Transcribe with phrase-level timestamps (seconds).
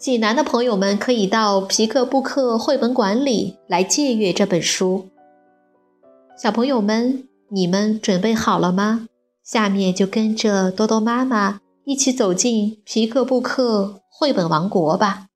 [0.00, 5.10] 济南的朋友们可以到皮克布克绘本馆里来借阅这本书。
[6.42, 9.06] 小朋友们，你们准备好了吗？
[9.44, 15.26] 下面就跟着多多妈妈一起走进皮克布克绘本王国吧。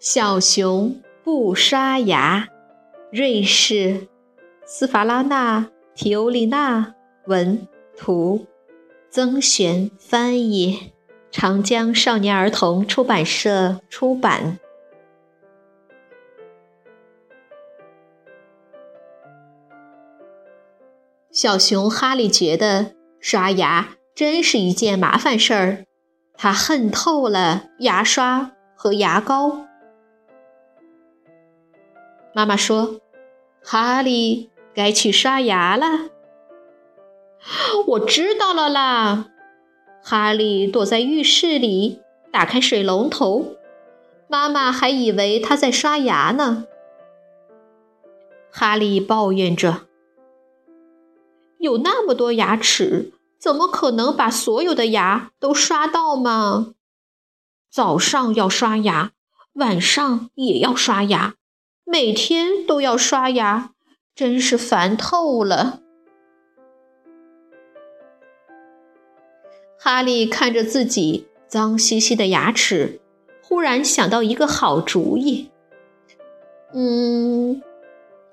[0.00, 2.46] 小熊不刷牙，
[3.10, 4.06] 瑞士，
[4.64, 5.60] 斯法拉纳·
[5.92, 6.94] 提欧丽娜
[7.26, 8.46] 文图，
[9.10, 10.92] 曾璇翻译，
[11.32, 14.60] 长江少年儿童出版社出版。
[21.32, 25.84] 小熊哈利觉得刷牙真是一件麻烦事儿，
[26.34, 29.67] 他恨透了牙刷和牙膏。
[32.34, 33.00] 妈妈说
[33.64, 36.10] ：“哈利该去刷牙了。
[37.88, 39.30] ”我知道了啦。
[40.02, 43.56] 哈利躲在浴室里，打开水龙头。
[44.28, 46.66] 妈妈还以为他在刷牙呢。
[48.50, 49.86] 哈利抱怨着
[51.58, 56.74] ：“有那么多牙齿，怎么可能把所有的牙都刷到吗？
[57.70, 59.12] 早上要刷牙，
[59.54, 61.34] 晚上也要刷牙。”
[61.90, 63.70] 每天都要刷牙，
[64.14, 65.80] 真是烦透了。
[69.78, 73.00] 哈利看着自己脏兮兮的牙齿，
[73.42, 75.48] 忽然想到一个好主意。
[76.74, 77.62] 嗯，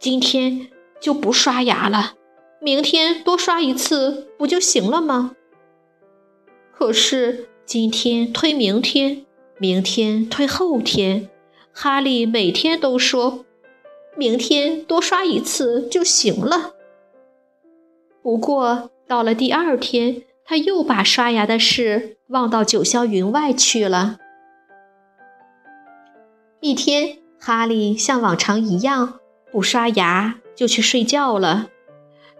[0.00, 2.14] 今天就不刷牙了，
[2.60, 5.36] 明天多刷一次不就行了吗？
[6.72, 9.24] 可是今天推明天，
[9.58, 11.30] 明天推后天。
[11.76, 13.44] 哈利每天都说
[14.16, 16.74] ：“明天多刷一次就行了。”
[18.22, 24.18] 不过到了第二天，他又把刷牙的事忘到九霄云外去了。
[26.60, 29.18] 一天，哈利像往常一样
[29.50, 31.68] 不刷牙就去睡觉了。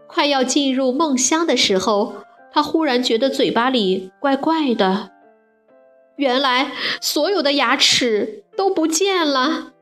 [0.06, 2.14] 快要进入梦乡的时候，
[2.52, 5.10] 他忽然觉得嘴巴里怪怪的。
[6.16, 9.72] 原来所有的牙齿都不见了。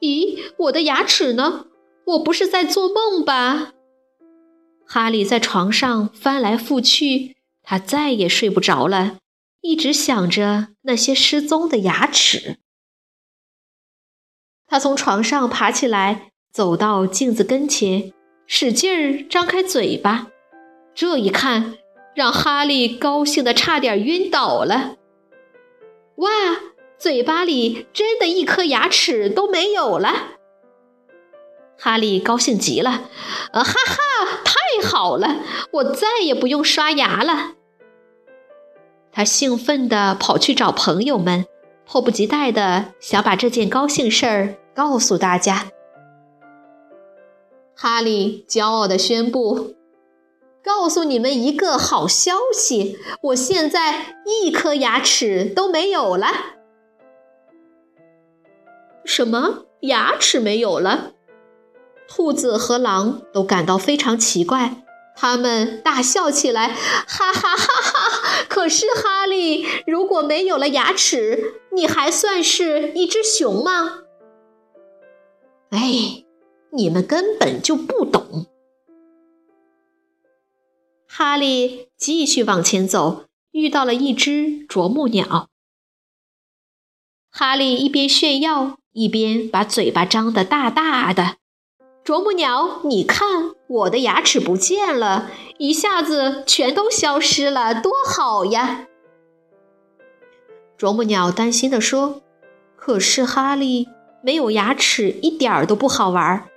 [0.00, 1.66] 咦，我的牙齿呢？
[2.06, 3.72] 我不是在做梦吧？
[4.86, 9.16] 哈利在床上翻来覆去，他再也睡不着了，
[9.62, 12.58] 一直想着那些失踪的牙齿。
[14.66, 18.12] 他从床上爬起来，走到镜子跟前，
[18.46, 20.28] 使劲儿张开嘴巴。
[20.94, 21.78] 这一看。
[22.14, 24.96] 让哈利高兴的差点晕倒了！
[26.16, 26.30] 哇，
[26.96, 30.10] 嘴巴里真的一颗牙齿都没有了！
[31.76, 32.90] 哈利高兴极了，
[33.52, 35.40] 啊哈哈，太好了，
[35.72, 37.54] 我再也不用刷牙了！
[39.10, 41.46] 他兴奋地跑去找朋友们，
[41.84, 45.66] 迫不及待地想把这件高兴事儿告诉大家。
[47.76, 49.74] 哈利骄傲地宣布。
[50.64, 56.28] 告诉你们一个好消息，我现在一颗牙齿都没有了。
[59.04, 59.66] 什么？
[59.80, 61.12] 牙齿没有了？
[62.08, 64.82] 兔子和狼都感到非常奇怪，
[65.14, 68.44] 他们大笑起来，哈哈哈哈！
[68.48, 74.04] 可是哈利，如果没有了牙齿，你还算是一只熊吗？
[75.68, 76.24] 哎，
[76.72, 78.46] 你们根本就不懂。
[81.16, 85.48] 哈利继续往前走，遇到了一只啄木鸟。
[87.30, 91.36] 哈利一边炫耀，一边把嘴巴张得大大的。
[92.02, 98.88] 啄木鸟，你看，我的牙齿不见了，一下子全都消失了，多好呀！
[100.76, 102.22] 啄木鸟担心地说
[102.74, 103.86] ：“可是哈利，
[104.20, 106.48] 没有牙齿一点儿都不好玩，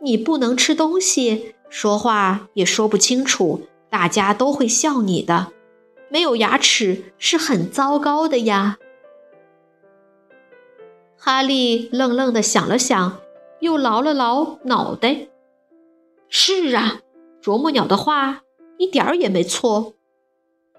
[0.00, 5.52] 你不能吃东西，说话也说不清楚。”大家都会笑你的，
[6.10, 8.76] 没有牙齿是很糟糕的呀。
[11.16, 13.18] 哈利愣愣地想了想，
[13.60, 15.28] 又挠了挠脑袋。
[16.28, 17.00] 是啊，
[17.40, 18.42] 啄木鸟的话
[18.76, 19.94] 一点儿也没错。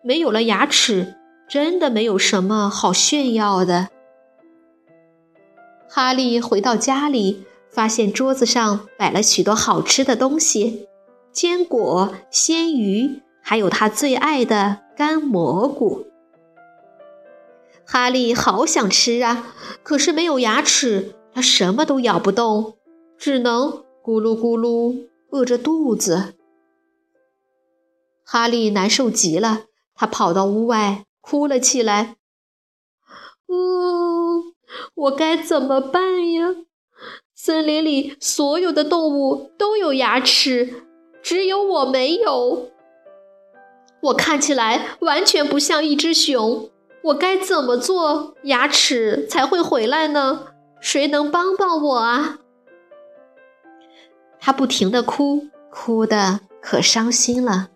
[0.03, 1.15] 没有了牙齿，
[1.49, 3.87] 真的没有什么好炫耀的。
[5.89, 10.87] 哈利回到家里，发现桌子上摆了许多好吃的东西：
[11.37, 16.07] 坚果、鲜鱼，还有他最爱的干蘑菇。
[17.85, 19.53] 哈利好想吃啊，
[19.83, 22.79] 可是没有牙齿，他什么都咬不动，
[23.19, 26.33] 只能咕噜咕噜饿着肚子。
[28.25, 32.15] 哈利难受极了，他跑到屋外哭了起来。
[33.47, 34.55] 嗯，
[34.95, 36.55] 我该怎么办呀？
[37.35, 40.86] 森林里所有的动物都有牙齿，
[41.27, 42.69] 只有我没有。
[43.99, 46.69] 我看起来完全不像一只熊。
[47.03, 50.53] 我该怎么做，牙齿才会回来呢？
[50.79, 52.39] 谁能帮帮我啊？
[54.39, 57.71] 他不停地哭，哭得可伤心了。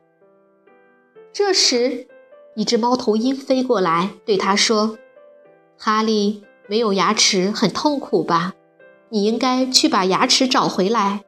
[1.34, 2.08] 这时，
[2.56, 4.98] 一只猫头鹰飞过来，对他说
[5.78, 8.54] ：“哈利，没有牙齿很痛苦吧？
[9.10, 11.26] 你应该去把牙齿找回来。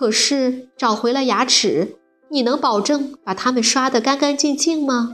[0.00, 1.98] 可是，找回了牙齿，
[2.30, 5.10] 你能保证把它们刷得干干净净吗？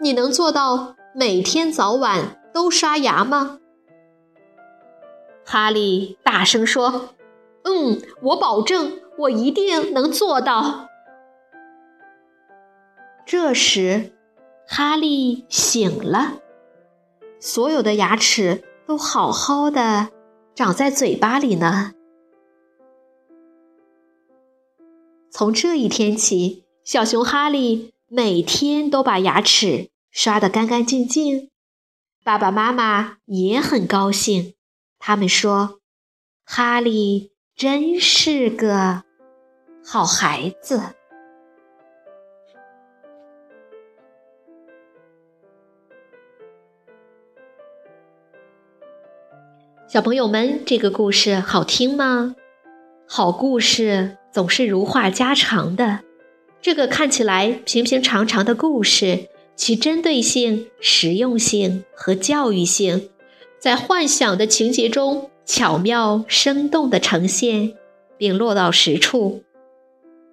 [0.00, 3.60] 你能做到？”每天早晚都刷牙吗？
[5.46, 7.10] 哈利大声说
[7.62, 10.88] ：“嗯，我保证，我一定能做到。”
[13.24, 14.12] 这时，
[14.66, 16.38] 哈利醒了，
[17.38, 20.08] 所有的牙齿都好好的
[20.56, 21.92] 长在嘴巴里呢。
[25.40, 29.88] 从这一天起，小熊哈利每天都把牙齿。
[30.10, 31.48] 刷得干干净净，
[32.22, 34.52] 爸爸妈妈也很高兴。
[34.98, 35.80] 他们说
[36.44, 39.04] ：“哈利真是个
[39.82, 40.94] 好孩子。”
[49.88, 52.36] 小朋友们，这个故事好听吗？
[53.12, 55.98] 好故事总是如话家常的。
[56.62, 59.26] 这个看起来平平常常的故事。
[59.56, 63.10] 其针对性、实用性和教育性，
[63.58, 67.74] 在幻想的情节中巧妙生动地呈现，
[68.16, 69.42] 并落到实处。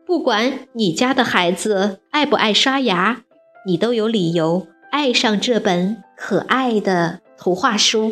[0.06, 3.24] 不管你家的孩子爱不爱刷牙，
[3.66, 8.12] 你都有理由爱上这本可爱的图画书。